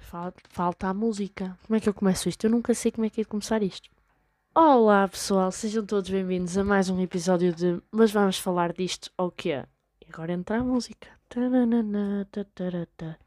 [0.00, 1.56] Falta, falta a música.
[1.64, 2.44] Como é que eu começo isto?
[2.44, 3.88] Eu nunca sei como é que é de começar isto.
[4.52, 9.30] Olá pessoal, sejam todos bem-vindos a mais um episódio de Mas vamos falar disto ou
[9.30, 9.64] quê?
[10.00, 11.06] E agora entra a música.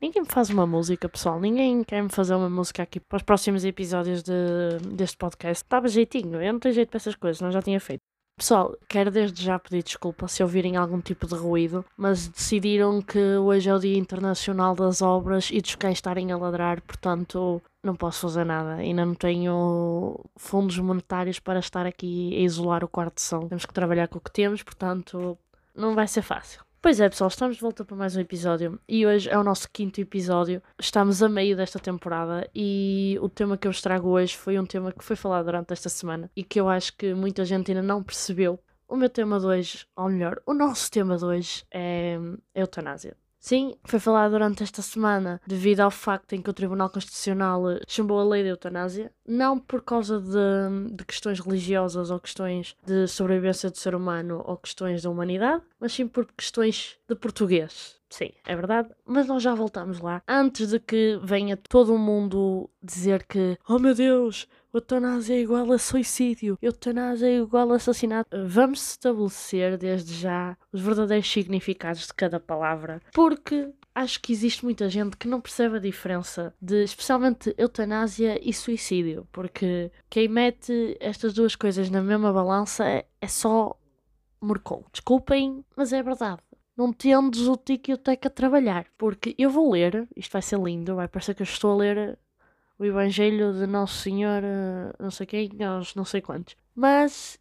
[0.02, 1.40] Ninguém me faz uma música, pessoal.
[1.40, 4.34] Ninguém quer me fazer uma música aqui para os próximos episódios de,
[4.98, 5.64] deste podcast.
[5.64, 8.02] Estava jeitinho, eu não tenho jeito para essas coisas, não já tinha feito.
[8.40, 13.20] Pessoal, quero desde já pedir desculpa se ouvirem algum tipo de ruído, mas decidiram que
[13.20, 17.98] hoje é o Dia Internacional das Obras e dos cães estarem a ladrar, portanto não
[17.98, 18.76] posso fazer nada.
[18.76, 23.46] Ainda não tenho fundos monetários para estar aqui a isolar o quarto de som.
[23.50, 25.38] Temos que trabalhar com o que temos, portanto
[25.76, 26.62] não vai ser fácil.
[26.82, 29.70] Pois é, pessoal, estamos de volta para mais um episódio e hoje é o nosso
[29.70, 30.64] quinto episódio.
[30.80, 34.66] Estamos a meio desta temporada e o tema que eu vos trago hoje foi um
[34.66, 37.84] tema que foi falado durante esta semana e que eu acho que muita gente ainda
[37.84, 38.58] não percebeu.
[38.88, 42.18] O meu tema de hoje, ou melhor, o nosso tema de hoje é
[42.56, 43.18] eutanásia.
[43.40, 48.20] Sim, foi falado durante esta semana devido ao facto em que o Tribunal Constitucional chumbou
[48.20, 53.70] a lei da eutanásia, não por causa de, de, questões religiosas ou questões de sobrevivência
[53.70, 57.98] do ser humano ou questões da humanidade, mas sim por questões de português.
[58.10, 60.22] Sim, é verdade, mas nós já voltamos lá.
[60.28, 65.72] Antes de que venha todo o mundo dizer que, oh meu Deus, eutanásia é igual
[65.72, 68.30] a suicídio, eutanásia é igual a assassinato.
[68.48, 74.90] Vamos estabelecer desde já os verdadeiros significados de cada palavra, porque acho que existe muita
[74.90, 81.34] gente que não percebe a diferença de, especialmente, eutanásia e suicídio, porque quem mete estas
[81.34, 83.78] duas coisas na mesma balança é, é só
[84.42, 84.86] morcou.
[84.92, 86.42] Desculpem, mas é verdade
[86.80, 88.86] não tendes o tique e o teco a trabalhar.
[88.98, 92.18] Porque eu vou ler, isto vai ser lindo, vai parecer que eu estou a ler
[92.80, 96.56] o Evangelho de Nosso Senhor, eh, não sei quem, aos não sei quantos.
[96.74, 97.38] Mas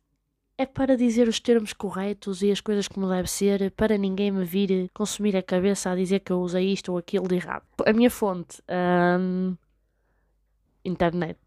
[0.59, 4.45] é para dizer os termos corretos e as coisas como deve ser, para ninguém me
[4.45, 7.63] vir consumir a cabeça a dizer que eu usei isto ou aquilo de errado.
[7.87, 9.57] A minha fonte, um,
[10.85, 11.39] internet.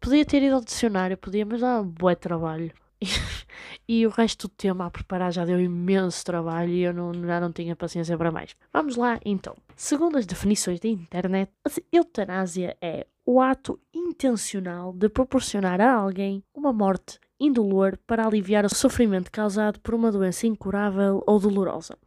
[0.00, 2.72] Podia ter ido ao dicionário, podia, mas dá um bom trabalho.
[3.88, 7.38] e o resto do tema a preparar já deu imenso trabalho e eu não, já
[7.40, 8.56] não tinha paciência para mais.
[8.72, 9.56] Vamos lá então.
[9.76, 16.42] Segundo as definições da internet, a eutanásia é o ato intencional de proporcionar a alguém
[16.54, 21.98] uma morte indolor para aliviar o sofrimento causado por uma doença incurável ou dolorosa.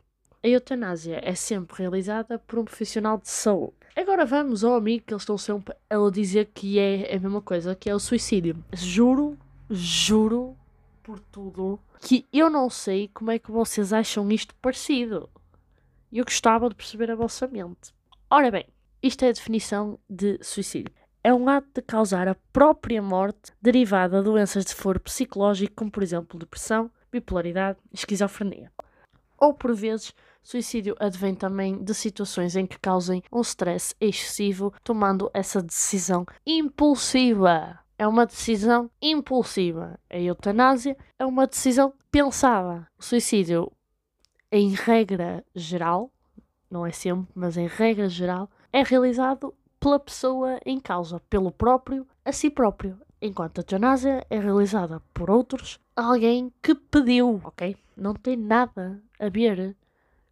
[0.43, 3.75] A eutanásia é sempre realizada por um profissional de saúde.
[3.95, 7.75] Agora vamos ao amigo que eles estão sempre a dizer que é a mesma coisa,
[7.75, 8.57] que é o suicídio.
[8.73, 9.37] Juro,
[9.69, 10.57] juro
[11.03, 15.29] por tudo que eu não sei como é que vocês acham isto parecido.
[16.11, 17.93] Eu gostava de perceber a vossa mente.
[18.27, 18.65] Ora bem,
[19.03, 24.19] isto é a definição de suicídio é um ato de causar a própria morte derivada
[24.19, 28.71] de doenças de foro psicológico, como por exemplo depressão, bipolaridade esquizofrenia.
[29.37, 35.29] Ou por vezes, suicídio advém também de situações em que causem um stress excessivo, tomando
[35.33, 37.79] essa decisão impulsiva.
[37.97, 39.99] É uma decisão impulsiva.
[40.09, 42.87] A eutanásia é uma decisão pensada.
[42.97, 43.71] O suicídio,
[44.51, 46.11] em regra geral,
[46.69, 52.07] não é sempre, mas em regra geral, é realizado pela pessoa em causa, pelo próprio
[52.23, 57.75] a si próprio, enquanto a eutanásia é realizada por outros, alguém que pediu, ok?
[57.97, 59.75] Não tem nada a ver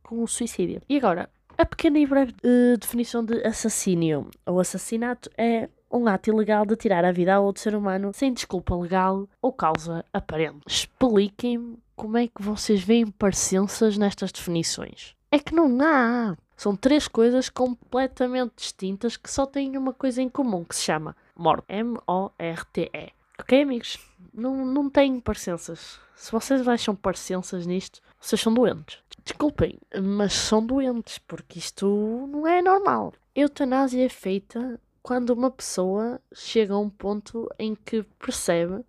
[0.03, 0.81] com o suicídio.
[0.87, 6.29] E agora, a pequena e breve uh, definição de assassínio ou assassinato é um ato
[6.29, 10.61] ilegal de tirar a vida a outro ser humano sem desculpa legal ou causa aparente.
[10.67, 15.15] Expliquem-me como é que vocês veem parecenças nestas definições.
[15.31, 16.37] É que não há.
[16.59, 21.15] São três coisas completamente distintas que só têm uma coisa em comum, que se chama
[21.33, 21.63] morte.
[21.69, 23.13] M-O-R-T-E.
[23.39, 23.97] Ok, amigos?
[24.33, 25.97] Não, não têm parecenças.
[26.17, 29.01] Se vocês acham parecenças nisto, vocês são doentes.
[29.23, 33.13] Desculpem, mas são doentes, porque isto não é normal.
[33.33, 38.83] Eutanásia é feita quando uma pessoa chega a um ponto em que percebe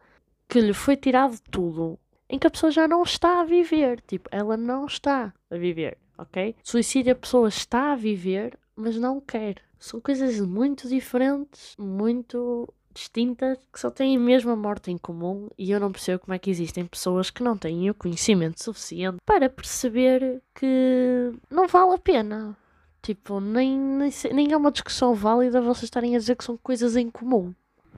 [0.49, 4.01] que lhe foi tirado tudo, em que a pessoa já não está a viver.
[4.09, 6.55] Tipo, ela não está a viver ok?
[6.63, 9.63] Suicídio a pessoa está a viver, mas não quer.
[9.79, 15.71] São coisas muito diferentes, muito distintas, que só têm mesmo a morte em comum e
[15.71, 19.49] eu não percebo como é que existem pessoas que não têm o conhecimento suficiente para
[19.49, 22.57] perceber que não vale a pena.
[23.03, 26.97] Tipo, nem, nem, nem é uma discussão válida vocês estarem a dizer que são coisas
[26.97, 27.55] em comum.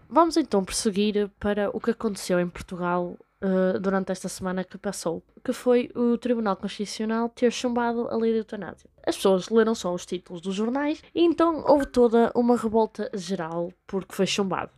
[0.09, 5.23] Vamos então prosseguir para o que aconteceu em Portugal uh, durante esta semana que passou,
[5.45, 8.89] que foi o Tribunal Constitucional ter chumbado a lei da eutanásia.
[9.07, 13.73] As pessoas leram só os títulos dos jornais e então houve toda uma revolta geral
[13.87, 14.71] porque foi chumbado.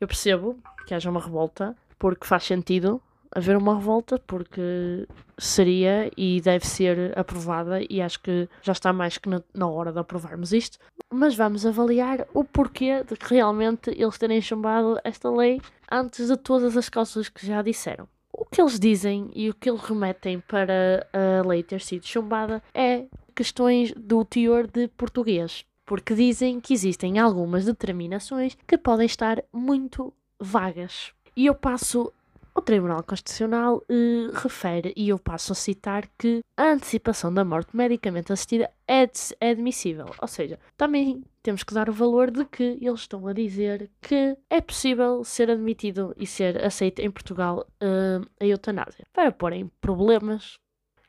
[0.00, 0.56] Eu percebo
[0.86, 3.02] que haja uma revolta porque faz sentido
[3.34, 5.06] haver uma revolta, porque
[5.36, 9.98] seria e deve ser aprovada, e acho que já está mais que na hora de
[9.98, 10.78] aprovarmos isto.
[11.12, 16.36] Mas vamos avaliar o porquê de que realmente eles terem chumbado esta lei antes de
[16.36, 18.08] todas as causas que já disseram.
[18.32, 22.62] O que eles dizem e o que eles remetem para a lei ter sido chumbada
[22.72, 29.42] é questões do teor de português, porque dizem que existem algumas determinações que podem estar
[29.52, 31.12] muito vagas.
[31.34, 32.12] E eu passo
[32.58, 37.76] o Tribunal Constitucional eh, refere, e eu passo a citar, que a antecipação da morte
[37.76, 39.08] medicamente assistida é,
[39.40, 40.06] é admissível.
[40.20, 44.36] Ou seja, também temos que dar o valor de que eles estão a dizer que
[44.50, 49.06] é possível ser admitido e ser aceito em Portugal uh, a eutanásia.
[49.12, 50.58] Para porem problemas,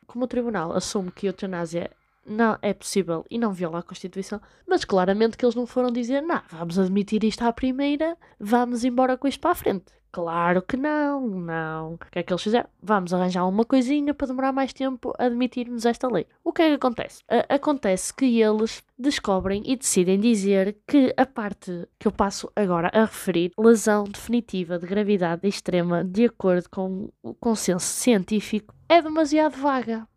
[0.05, 1.89] como o Tribunal assume que a eutanásia
[2.29, 6.21] não é possível e não viola a Constituição, mas claramente que eles não foram dizer,
[6.21, 9.99] não, vamos admitir isto à primeira, vamos embora com isto para a frente.
[10.11, 11.93] Claro que não, não.
[11.93, 12.67] O que é que eles fizeram?
[12.81, 16.25] Vamos arranjar uma coisinha para demorar mais tempo a admitirmos esta lei.
[16.43, 17.23] O que é que acontece?
[17.29, 22.89] A acontece que eles descobrem e decidem dizer que a parte que eu passo agora
[22.91, 29.57] a referir, lesão definitiva de gravidade extrema de acordo com o consenso científico, é demasiado
[29.57, 30.07] vaga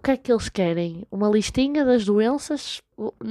[0.00, 1.06] que é que eles querem?
[1.10, 2.82] Uma listinha das doenças?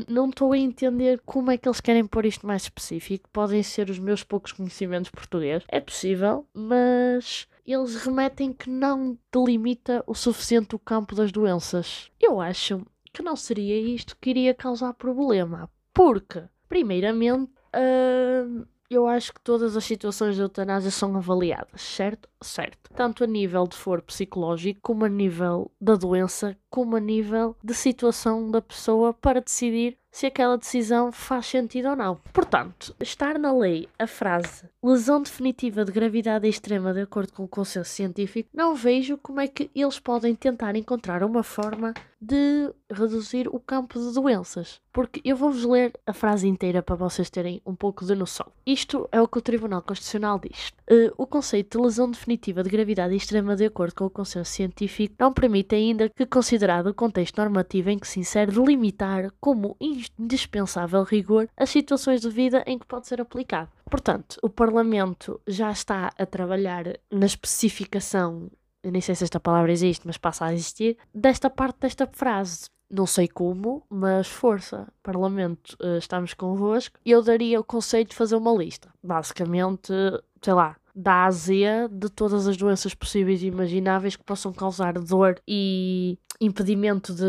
[0.08, 3.30] Não estou a entender como é que eles querem pôr isto mais específico.
[3.32, 5.64] Podem ser os meus poucos conhecimentos português.
[5.68, 12.12] É possível, mas eles remetem que não delimita o suficiente o campo das doenças.
[12.20, 15.70] Eu acho que não seria isto que iria causar problema.
[15.94, 22.28] Porque, primeiramente, uh, eu acho que todas as situações de eutanásia são avaliadas, certo?
[22.42, 22.90] Certo.
[22.96, 27.74] Tanto a nível de foro psicológico, como a nível da doença, como a nível de
[27.74, 32.16] situação da pessoa para decidir se aquela decisão faz sentido ou não.
[32.34, 37.48] Portanto, estar na lei a frase lesão definitiva de gravidade extrema de acordo com o
[37.48, 43.48] consenso científico, não vejo como é que eles podem tentar encontrar uma forma de reduzir
[43.48, 44.82] o campo de doenças.
[44.92, 48.48] Porque eu vou-vos ler a frase inteira para vocês terem um pouco de noção.
[48.66, 50.70] Isto é o que o Tribunal Constitucional diz.
[50.90, 55.16] Uh, o conceito de lesão definitiva de gravidade extrema de acordo com o consenso científico
[55.20, 61.04] não permite ainda que, considerado o contexto normativo em que se insere, delimitar como indispensável
[61.04, 63.70] rigor as situações de vida em que pode ser aplicado.
[63.90, 68.50] Portanto, o Parlamento já está a trabalhar na especificação,
[68.84, 72.70] eu nem sei se esta palavra existe, mas passa a existir, desta parte desta frase.
[72.90, 76.98] Não sei como, mas força, Parlamento, eh, estamos convosco.
[77.06, 78.90] Eu daria o conselho de fazer uma lista.
[79.04, 79.94] Basicamente,
[80.42, 84.94] sei lá, da A Z de todas as doenças possíveis e imagináveis que possam causar
[84.94, 87.24] dor e impedimento de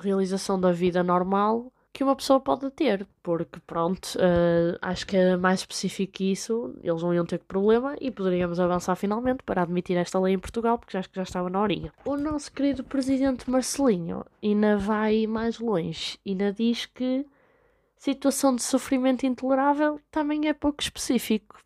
[0.00, 5.36] realização da vida normal que uma pessoa pode ter, porque pronto, uh, acho que é
[5.36, 9.96] mais específico que isso, eles não iam ter problema e poderíamos avançar finalmente para admitir
[9.96, 11.92] esta lei em Portugal, porque acho que já estava na horinha.
[12.04, 17.24] O nosso querido presidente Marcelinho ainda vai mais longe, ainda diz que
[17.96, 21.60] situação de sofrimento intolerável também é pouco específico,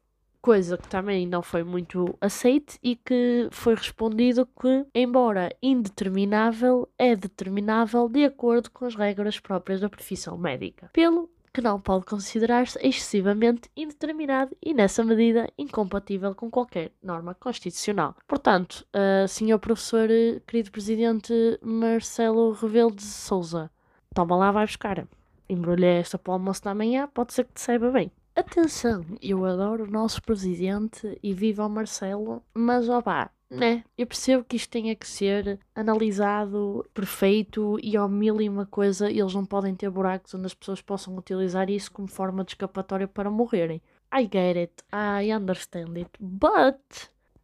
[0.48, 7.14] coisa que também não foi muito aceite e que foi respondido que, embora indeterminável, é
[7.14, 12.78] determinável de acordo com as regras próprias da profissão médica, pelo que não pode considerar-se
[12.78, 18.16] excessivamente indeterminado e, nessa medida, incompatível com qualquer norma constitucional.
[18.26, 20.08] Portanto, uh, senhor professor,
[20.46, 21.30] querido presidente
[21.60, 23.70] Marcelo Rebelo de Souza,
[24.14, 25.06] toma lá, vai buscar.
[25.46, 28.10] Embrulhei esta para o almoço da manhã, pode ser que te saiba bem.
[28.38, 33.02] Atenção, eu adoro o nosso presidente e viva o Marcelo, mas ó
[33.50, 33.82] né?
[33.96, 39.10] Eu percebo que isto tenha que ser analisado, perfeito e ao mil e uma coisa,
[39.10, 43.08] eles não podem ter buracos onde as pessoas possam utilizar isso como forma de escapatória
[43.08, 43.82] para morrerem.
[44.14, 46.78] I get it, I understand it, but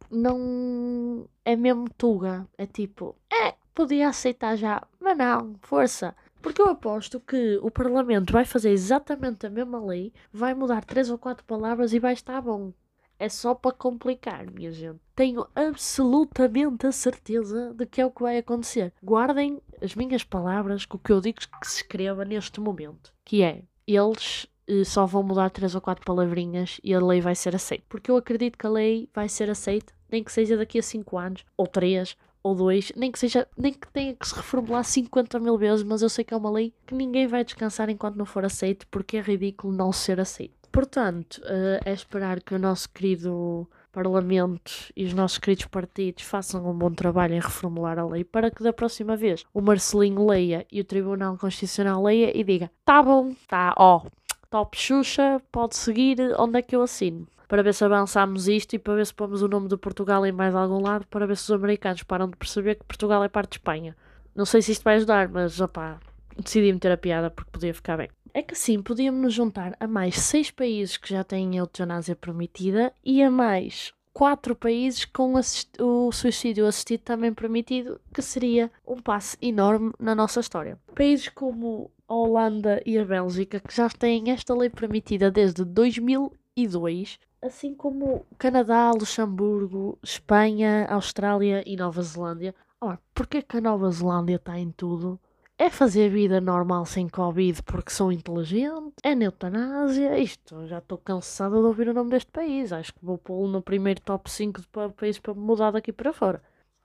[0.09, 2.47] não é mesmo tuga.
[2.57, 6.15] É tipo, é, podia aceitar já, mas não, força.
[6.45, 11.09] Porque eu aposto que o Parlamento vai fazer exatamente a mesma lei, vai mudar três
[11.09, 12.71] ou quatro palavras e vai estar bom.
[13.17, 14.99] É só para complicar, minha gente.
[15.15, 18.93] Tenho absolutamente a certeza de que é o que vai acontecer.
[19.03, 23.11] Guardem as minhas palavras com o que eu digo que se escreva neste momento.
[23.25, 27.33] Que é, eles eh, só vão mudar três ou quatro palavrinhas e a lei vai
[27.33, 27.85] ser aceita.
[27.89, 31.17] Porque eu acredito que a lei vai ser aceita, nem que seja daqui a cinco
[31.17, 35.39] anos, ou três, ou dois, nem que seja, nem que tenha que se reformular 50
[35.39, 38.25] mil vezes, mas eu sei que é uma lei que ninguém vai descansar enquanto não
[38.25, 40.53] for aceito, porque é ridículo não ser aceito.
[40.71, 46.69] Portanto, uh, é esperar que o nosso querido Parlamento e os nossos queridos partidos façam
[46.69, 50.67] um bom trabalho em reformular a lei para que da próxima vez o Marcelinho leia
[50.71, 54.03] e o Tribunal Constitucional leia e diga: tá bom, tá, ó,
[54.51, 57.27] top Xuxa, pode seguir onde é que eu assino.
[57.47, 60.31] Para ver se avançamos isto e para ver se pomos o nome de Portugal em
[60.31, 63.51] mais algum lado, para ver se os americanos param de perceber que Portugal é parte
[63.51, 63.95] de Espanha.
[64.35, 65.99] Não sei se isto vai ajudar, mas opá,
[66.37, 68.09] decidi meter a piada porque podia ficar bem.
[68.33, 72.15] É que assim podíamos nos juntar a mais seis países que já têm a eutanásia
[72.15, 75.33] permitida e a mais quatro países com
[75.79, 80.79] o suicídio assistido também permitido, que seria um passo enorme na nossa história.
[80.95, 87.19] Países como a Holanda e a Bélgica, que já têm esta lei permitida desde 2002,
[87.45, 92.55] assim como Canadá, Luxemburgo, Espanha, Austrália e Nova Zelândia.
[92.81, 95.19] Ora, porquê que a Nova Zelândia está em tudo?
[95.57, 98.93] É fazer vida normal sem Covid porque sou inteligente?
[99.01, 100.19] É na eutanásia?
[100.19, 102.73] Isto, já estou cansada de ouvir o nome deste país.
[102.73, 106.41] Acho que vou pô-lo no primeiro top 5 de países para mudar daqui para fora.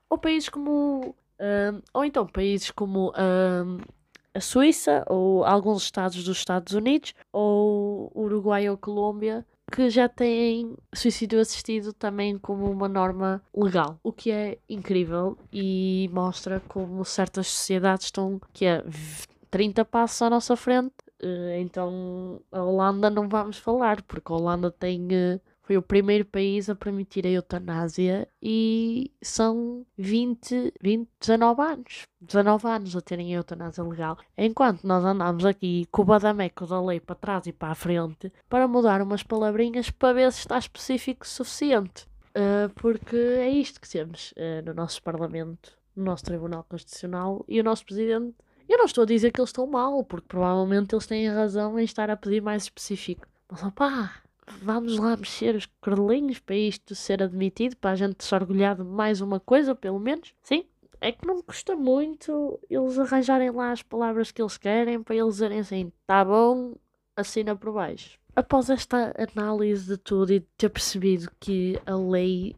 [0.09, 1.15] Ou países como.
[1.39, 3.81] Uh, ou então países como uh,
[4.33, 10.75] a Suíça, ou alguns estados dos Estados Unidos, ou Uruguai ou Colômbia, que já têm
[10.93, 17.47] suicídio assistido também como uma norma legal, o que é incrível e mostra como certas
[17.47, 18.83] sociedades estão que é
[19.49, 20.93] 30 passos à nossa frente.
[21.21, 25.39] Eh, então a Holanda não vamos falar, porque a Holanda tem eh,
[25.71, 32.01] foi o primeiro país a permitir a eutanásia e são 20, 20, 19 anos.
[32.19, 34.17] 19 anos a terem a eutanásia legal.
[34.37, 38.33] Enquanto nós andamos aqui com o badameco da lei para trás e para a frente
[38.49, 42.05] para mudar umas palavrinhas para ver se está específico o suficiente.
[42.31, 47.61] Uh, porque é isto que temos uh, no nosso Parlamento, no nosso Tribunal Constitucional e
[47.61, 48.35] o nosso Presidente.
[48.67, 51.85] Eu não estou a dizer que eles estão mal, porque provavelmente eles têm razão em
[51.85, 53.25] estar a pedir mais específico.
[53.49, 54.21] Mas opá,
[54.61, 58.83] vamos lá mexer os cordelinhos para isto ser admitido, para a gente se orgulhar de
[58.83, 60.33] mais uma coisa, pelo menos.
[60.43, 60.65] Sim,
[60.99, 65.33] é que não custa muito eles arranjarem lá as palavras que eles querem para eles
[65.33, 66.75] dizerem assim: tá bom,
[67.15, 68.19] assina por baixo.
[68.35, 72.55] Após esta análise de tudo e de ter percebido que a lei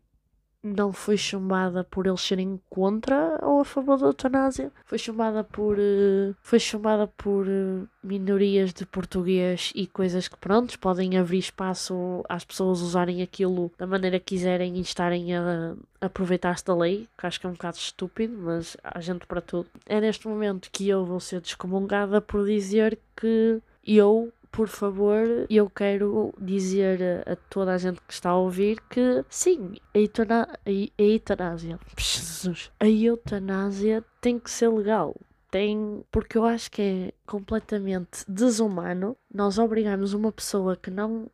[0.63, 5.77] não foi chumbada por eles serem contra ou a favor da eutanásia, foi chumbada por
[5.77, 12.24] uh, foi chumbada por uh, minorias de português e coisas que pronto podem abrir espaço
[12.29, 17.08] às pessoas usarem aquilo da maneira que quiserem e estarem a, a aproveitar-se da lei,
[17.17, 19.67] que acho que é um bocado estúpido, mas há gente para tudo.
[19.86, 25.67] É neste momento que eu vou ser descomungada por dizer que eu por favor, eu
[25.67, 31.01] quero dizer a, toda a gente que está a ouvir que sim, a, eutana, a,
[31.01, 35.15] eutanásia, Jesus, a eutanásia tem que ser legal.
[35.50, 41.29] Tem, porque eu acho que é completamente desumano nós obrigarmos uma pessoa que não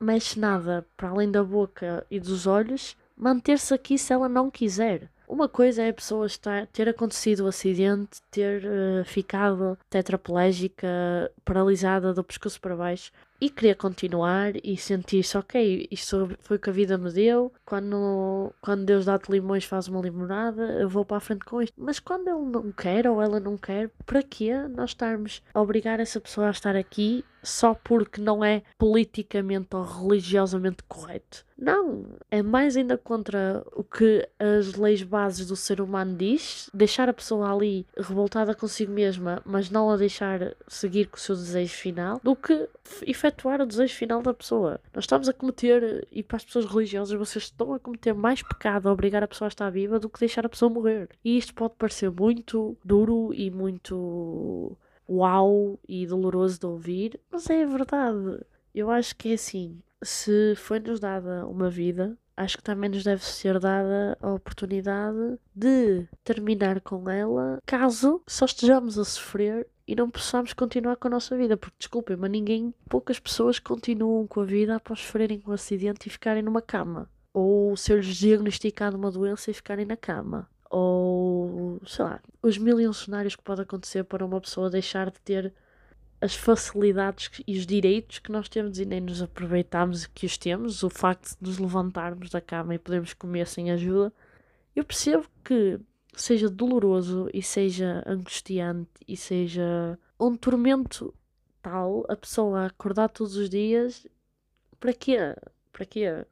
[0.00, 5.10] mexe nada para além da boca e dos olhos manter-se aqui se ela não quiser.
[5.28, 10.86] Uma coisa é a pessoa estar, ter acontecido o acidente, ter uh, ficado tetraplégica,
[11.44, 16.70] paralisada do pescoço para baixo e querer continuar e sentir-se, ok, isto foi o que
[16.70, 17.52] a vida me deu.
[17.64, 21.74] Quando, quando Deus dá-te limões, faz uma limonada, eu vou para a frente com isto.
[21.76, 26.00] Mas quando ele não quer ou ela não quer, para quê nós estarmos a obrigar
[26.00, 31.44] essa pessoa a estar aqui só porque não é politicamente ou religiosamente correto?
[31.56, 37.08] Não, é mais ainda contra o que as leis bases do ser humano diz, deixar
[37.08, 41.74] a pessoa ali revoltada consigo mesma, mas não a deixar seguir com o seu desejo
[41.74, 42.68] final, do que
[43.06, 44.80] efetuar o desejo final da pessoa.
[44.92, 48.88] Nós estamos a cometer, e para as pessoas religiosas, vocês estão a cometer mais pecado
[48.88, 51.08] a obrigar a pessoa a estar viva do que deixar a pessoa morrer.
[51.24, 54.76] E isto pode parecer muito duro e muito
[55.08, 58.44] uau e doloroso de ouvir, mas é verdade.
[58.74, 63.24] Eu acho que é assim se foi-nos dada uma vida, acho que também nos deve
[63.24, 70.10] ser dada a oportunidade de terminar com ela caso só estejamos a sofrer e não
[70.10, 71.56] possamos continuar com a nossa vida.
[71.56, 76.10] Porque, desculpem, mas ninguém, poucas pessoas continuam com a vida após sofrerem um acidente e
[76.10, 77.10] ficarem numa cama.
[77.32, 80.48] Ou ser-lhes diagnosticada uma doença e ficarem na cama.
[80.76, 85.08] Ou, sei lá, os mil e um cenários que pode acontecer para uma pessoa deixar
[85.08, 85.54] de ter
[86.20, 90.82] as facilidades e os direitos que nós temos e nem nos aproveitamos que os temos,
[90.82, 94.12] o facto de nos levantarmos da cama e podermos comer sem ajuda,
[94.74, 95.78] eu percebo que
[96.12, 101.14] seja doloroso e seja angustiante e seja um tormento
[101.62, 104.04] tal a pessoa acordar todos os dias
[104.80, 105.18] para quê?
[105.72, 106.26] Para quê?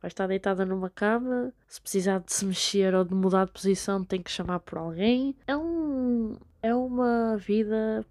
[0.00, 4.04] Vai estar deitada numa cama, se precisar de se mexer ou de mudar de posição
[4.04, 5.34] tem que chamar por alguém.
[5.46, 8.04] É um é uma vida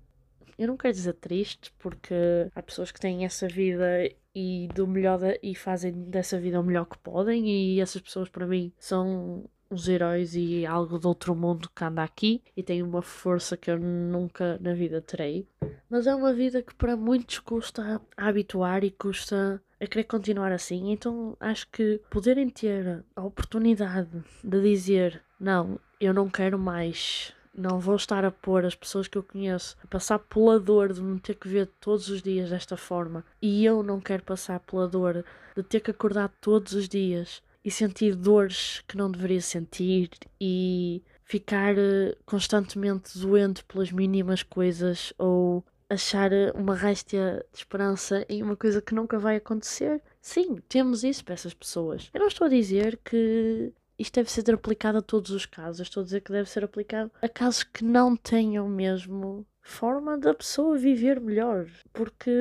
[0.58, 2.15] eu não quero dizer triste, porque
[2.56, 3.86] há pessoas que têm essa vida
[4.34, 8.27] e do melhor de, e fazem dessa vida o melhor que podem, e essas pessoas
[8.27, 12.82] para mim são uns heróis e algo de outro mundo que anda aqui e tem
[12.82, 15.48] uma força que eu nunca na vida terei.
[15.89, 20.51] Mas é uma vida que para muitos custa a habituar e custa a querer continuar
[20.51, 20.91] assim.
[20.91, 27.34] Então acho que poderem ter a oportunidade de dizer não, eu não quero mais.
[27.53, 31.01] Não vou estar a pôr as pessoas que eu conheço a passar pela dor de
[31.01, 33.25] me ter que ver todos os dias desta forma.
[33.41, 35.25] E eu não quero passar pela dor
[35.56, 41.01] de ter que acordar todos os dias e sentir dores que não deveria sentir e
[41.24, 48.44] ficar eh, constantemente doente pelas mínimas coisas ou achar eh, uma réstia de esperança em
[48.44, 50.01] uma coisa que nunca vai acontecer.
[50.22, 52.10] Sim, temos isso para essas pessoas.
[52.13, 55.82] Eu não estou a dizer que isto deve ser aplicado a todos os casos.
[55.82, 60.34] Estou a dizer que deve ser aplicado a casos que não tenham mesmo forma da
[60.34, 61.67] pessoa viver melhor.
[61.91, 62.32] Porque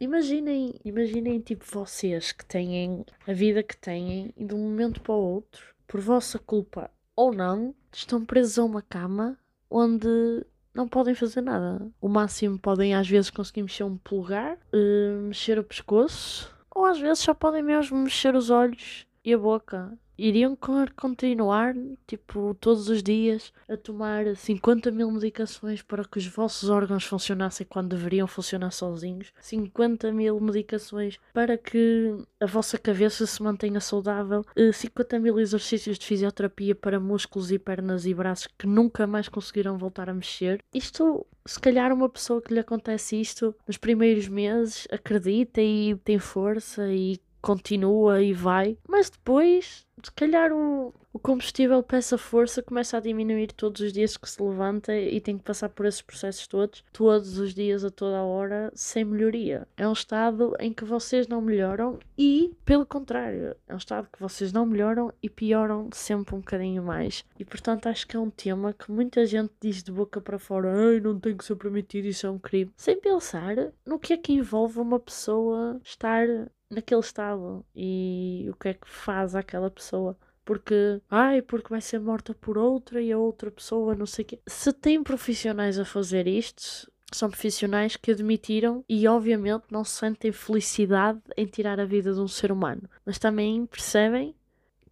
[0.00, 5.14] imaginem, imaginem tipo vocês que têm a vida que têm e de um momento para
[5.14, 9.38] o outro, por vossa culpa ou não, estão presos a uma cama
[9.70, 10.44] onde
[10.74, 11.86] não podem fazer nada.
[12.00, 16.98] O máximo podem às vezes conseguir mexer um polegar, uh, mexer o pescoço, ou às
[16.98, 20.56] vezes só podem mesmo mexer os olhos e a boca iriam
[20.96, 21.74] continuar,
[22.06, 27.66] tipo, todos os dias a tomar 50 mil medicações para que os vossos órgãos funcionassem
[27.68, 34.44] quando deveriam funcionar sozinhos, 50 mil medicações para que a vossa cabeça se mantenha saudável,
[34.72, 39.78] 50 mil exercícios de fisioterapia para músculos e pernas e braços que nunca mais conseguirão
[39.78, 40.62] voltar a mexer.
[40.72, 46.18] Isto se calhar uma pessoa que lhe acontece isto nos primeiros meses acredita e tem
[46.18, 52.96] força e continua e vai, mas depois, se calhar, o, o combustível essa força começa
[52.96, 56.48] a diminuir todos os dias que se levanta e tem que passar por esses processos
[56.48, 59.68] todos, todos os dias, a toda a hora, sem melhoria.
[59.76, 64.20] É um estado em que vocês não melhoram e, pelo contrário, é um estado que
[64.20, 67.24] vocês não melhoram e pioram sempre um bocadinho mais.
[67.38, 70.74] E portanto, acho que é um tema que muita gente diz de boca para fora:
[70.74, 72.72] Ai, não tem que ser permitido, isso é um crime.
[72.76, 73.54] Sem pensar
[73.86, 76.26] no que é que envolve uma pessoa estar
[76.68, 80.18] naquele estado e o que é que faz aquela pessoa.
[80.44, 84.28] Porque, ai, porque vai ser morta por outra e a outra pessoa, não sei o
[84.28, 84.40] quê.
[84.46, 91.20] Se tem profissionais a fazer isto, são profissionais que admitiram e, obviamente, não sentem felicidade
[91.36, 94.34] em tirar a vida de um ser humano, mas também percebem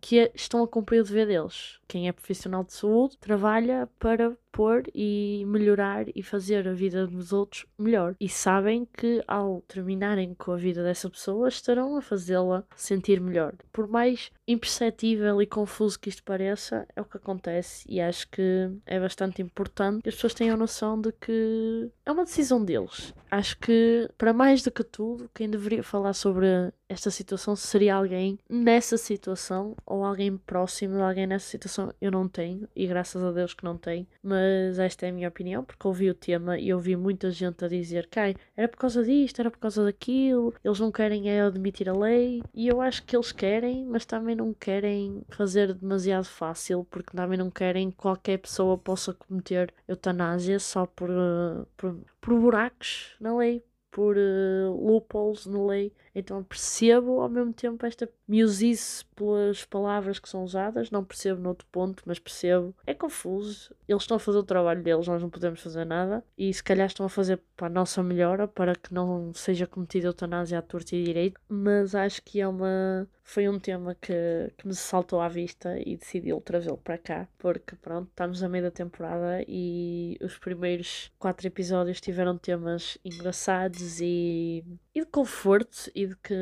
[0.00, 1.78] que estão a cumprir o dever deles.
[1.86, 7.32] Quem é profissional de saúde trabalha para pôr e melhorar e fazer a vida dos
[7.32, 8.14] outros melhor.
[8.20, 13.54] E sabem que ao terminarem com a vida dessa pessoa estarão a fazê-la sentir melhor.
[13.72, 18.70] Por mais imperceptível e confuso que isto pareça, é o que acontece e acho que
[18.86, 23.14] é bastante importante que as pessoas tenham noção de que é uma decisão deles.
[23.30, 26.46] Acho que, para mais do que tudo, quem deveria falar sobre
[26.86, 31.94] esta situação seria alguém nessa situação ou alguém próximo de alguém nessa situação.
[32.00, 35.12] Eu não tenho, e graças a Deus que não tenho, mas mas esta é a
[35.12, 38.18] minha opinião, porque ouvi o tema e ouvi muita gente a dizer que
[38.56, 42.42] era por causa disto, era por causa daquilo, eles não querem é admitir a lei,
[42.54, 47.38] e eu acho que eles querem, mas também não querem fazer demasiado fácil, porque também
[47.38, 53.36] não querem que qualquer pessoa possa cometer eutanásia só por, uh, por, por buracos na
[53.36, 55.92] lei, por uh, loopholes na lei.
[56.14, 61.66] Então percebo ao mesmo tempo esta musice pelas palavras que são usadas, não percebo noutro
[61.70, 62.74] ponto, mas percebo.
[62.86, 63.74] É confuso.
[63.86, 66.24] Eles estão a fazer o trabalho deles, nós não podemos fazer nada.
[66.36, 70.06] E se calhar estão a fazer para a nossa melhora, para que não seja cometida
[70.06, 71.40] eutanásia à torta e direito.
[71.48, 73.06] Mas acho que é uma.
[73.24, 74.12] Foi um tema que,
[74.58, 78.64] que me saltou à vista e decidi trazê-lo para cá, porque pronto, estamos a meio
[78.64, 86.06] da temporada e os primeiros quatro episódios tiveram temas engraçados e, e de conforto e
[86.06, 86.34] de que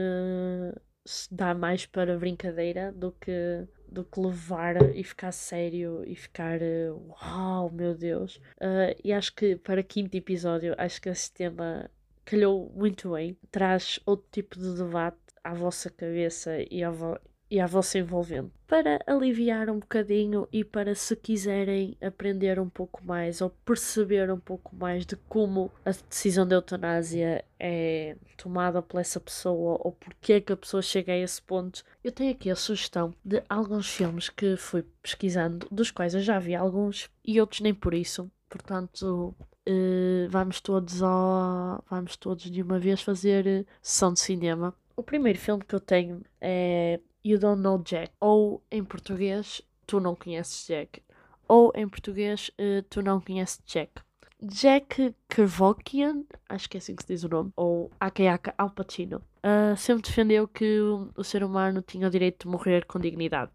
[1.04, 6.60] se dá mais para brincadeira do que do que levar e ficar sério e ficar
[6.62, 8.36] uau, meu Deus.
[8.56, 11.90] Uh, e acho que para quinto episódio, acho que esse tema
[12.24, 13.36] calhou muito bem.
[13.50, 17.18] Traz outro tipo de debate à vossa cabeça e vo
[17.50, 18.52] e à vossa envolvente.
[18.66, 24.38] Para aliviar um bocadinho e para se quiserem aprender um pouco mais ou perceber um
[24.38, 30.34] pouco mais de como a decisão de eutanásia é tomada por essa pessoa ou porque
[30.34, 33.88] é que a pessoa chega a esse ponto, eu tenho aqui a sugestão de alguns
[33.90, 38.30] filmes que fui pesquisando, dos quais eu já vi alguns e outros nem por isso.
[38.48, 39.34] Portanto,
[39.68, 44.74] Uh, vamos todos ao, vamos todos de uma vez fazer sessão de cinema.
[44.96, 48.12] O primeiro filme que eu tenho é You Don't Know Jack.
[48.20, 51.02] Ou em português, Tu Não Conheces Jack.
[51.48, 54.02] Ou em português, uh, Tu Não Conheces Jack.
[54.42, 59.18] Jack Kevorkian, acho que é assim que se diz o nome, ou Akayaka Al Pacino,
[59.44, 63.50] uh, sempre defendeu que o, ser humano tinha o direito de morrer com dignidade.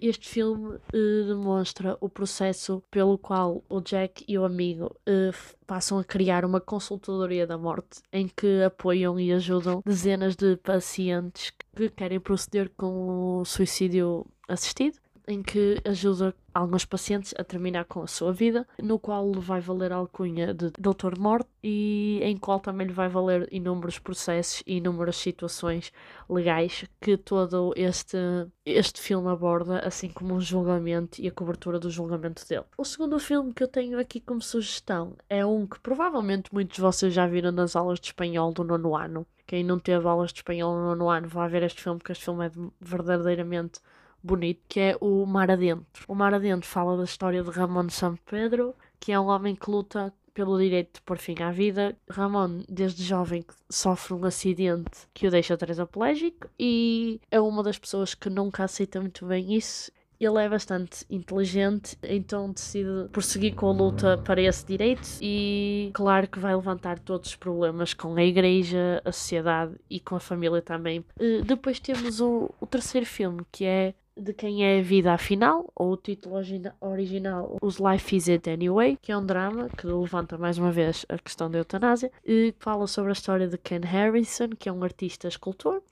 [0.00, 5.30] Este filme eh, demonstra o processo pelo qual o Jack e o amigo eh,
[5.66, 11.52] passam a criar uma consultadoria da morte em que apoiam e ajudam dezenas de pacientes
[11.74, 18.02] que querem proceder com o suicídio assistido em que ajuda alguns pacientes a terminar com
[18.02, 22.36] a sua vida, no qual lhe vai valer a alcunha de Doutor Morte e em
[22.36, 25.92] qual também lhe vai valer inúmeros processos e inúmeras situações
[26.30, 28.16] legais que todo este,
[28.64, 32.64] este filme aborda, assim como o julgamento e a cobertura do julgamento dele.
[32.78, 36.82] O segundo filme que eu tenho aqui como sugestão é um que provavelmente muitos de
[36.82, 39.26] vocês já viram nas aulas de espanhol do nono ano.
[39.46, 42.24] Quem não teve aulas de espanhol no nono ano vai ver este filme, porque este
[42.24, 43.80] filme é verdadeiramente
[44.26, 46.04] bonito, que é o Mar Adentro.
[46.08, 49.70] O Mar Adentro fala da história de Ramon San Pedro, que é um homem que
[49.70, 51.96] luta pelo direito de pôr fim à vida.
[52.10, 58.14] Ramon, desde jovem, sofre um acidente que o deixa tetraplégico e é uma das pessoas
[58.14, 59.90] que nunca aceita muito bem isso.
[60.18, 66.26] Ele é bastante inteligente, então decide prosseguir com a luta para esse direito e, claro,
[66.26, 70.62] que vai levantar todos os problemas com a igreja, a sociedade e com a família
[70.62, 71.00] também.
[71.20, 75.70] Uh, depois temos o, o terceiro filme, que é de quem é a vida afinal,
[75.74, 76.36] ou o título
[76.80, 81.04] original, Os Life Is It Anyway, que é um drama que levanta mais uma vez
[81.08, 84.82] a questão da eutanásia e fala sobre a história de Ken Harrison, que é um
[84.82, 85.82] artista escultor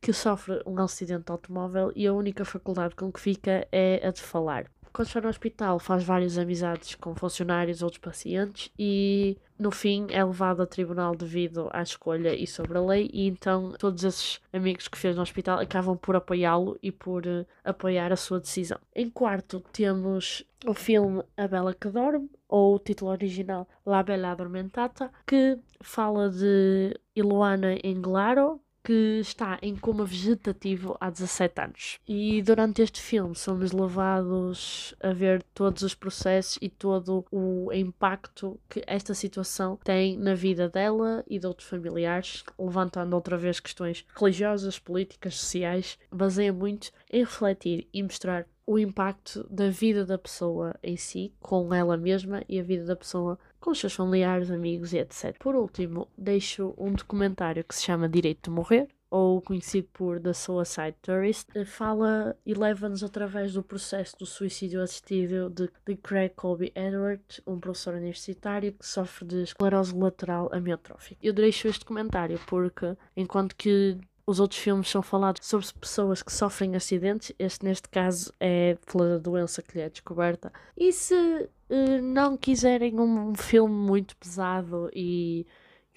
[0.00, 4.10] que sofre um acidente de automóvel e a única faculdade com que fica é a
[4.10, 4.66] de falar.
[4.92, 10.24] Quando está no hospital, faz várias amizades com funcionários, outros pacientes e no fim é
[10.24, 14.86] levado a tribunal devido à escolha e sobre a lei, e então todos esses amigos
[14.86, 18.78] que fez no hospital acabam por apoiá-lo e por uh, apoiar a sua decisão.
[18.94, 24.30] Em quarto, temos o filme A Bela que Dorme, ou o título original La Bella
[24.30, 31.98] Adormentata, que fala de Iluana Englaro, que está em coma vegetativo há 17 anos.
[32.06, 38.58] E durante este filme somos levados a ver todos os processos e todo o impacto
[38.68, 44.04] que esta situação tem na vida dela e de outros familiares, levantando outra vez questões
[44.14, 45.98] religiosas, políticas, sociais.
[46.10, 51.72] Baseia muito em refletir e mostrar o impacto da vida da pessoa em si, com
[51.72, 55.34] ela mesma e a vida da pessoa com os seus familiares, amigos e etc.
[55.38, 60.34] Por último, deixo um documentário que se chama Direito de Morrer, ou conhecido por The
[60.34, 66.70] Suicide Tourist, fala e leva-nos através do processo do suicídio assistido de, de Craig Colby
[66.74, 71.16] Edward, um professor universitário que sofre de esclerose lateral amiotrófica.
[71.22, 76.30] Eu deixo este comentário porque, enquanto que os outros filmes são falados sobre pessoas que
[76.30, 80.52] sofrem acidentes, este neste caso é pela doença que lhe é descoberta.
[80.76, 85.46] E se uh, não quiserem um filme muito pesado e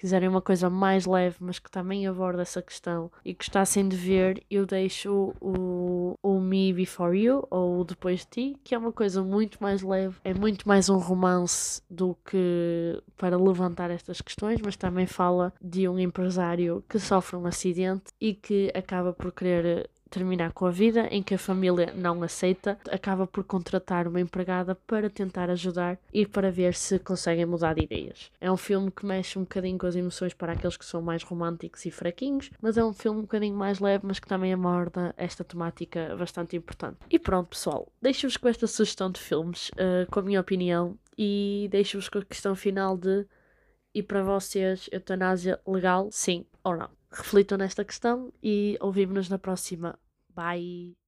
[0.02, 4.42] quiserem uma coisa mais leve, mas que também aborda essa questão e gostassem de ver,
[4.50, 8.90] eu deixo o, o Me Before You ou o Depois de Ti, que é uma
[8.90, 14.60] coisa muito mais leve, é muito mais um romance do que para levantar estas questões,
[14.60, 19.88] mas também fala de um empresário que sofre um acidente e que acaba por querer
[20.12, 24.74] terminar com a vida, em que a família não aceita, acaba por contratar uma empregada
[24.74, 28.30] para tentar ajudar e para ver se conseguem mudar de ideias.
[28.40, 31.22] É um filme que mexe um bocadinho com as emoções para aqueles que são mais
[31.22, 35.14] românticos e fraquinhos, mas é um filme um bocadinho mais leve, mas que também aborda
[35.16, 36.98] esta temática bastante importante.
[37.10, 41.68] E pronto, pessoal, deixo-vos com esta sugestão de filmes, uh, com a minha opinião, e
[41.70, 43.26] deixo-vos com a questão final de
[43.94, 46.88] e para vocês, eutanásia legal, sim ou não?
[47.12, 49.98] reflitam nesta questão e ouvimos-nos na próxima.
[50.34, 50.94] Bye!